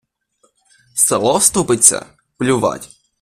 Село 0.95 1.37
вступиться? 1.37 2.05
Плювать. 2.37 2.89